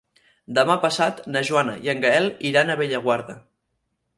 Demà 0.59 0.77
passat 0.85 1.21
na 1.35 1.43
Joana 1.49 1.75
i 1.89 1.91
en 1.93 2.03
Gaël 2.07 2.27
aniran 2.33 2.73
a 2.73 2.79
Bellaguarda. 2.81 3.37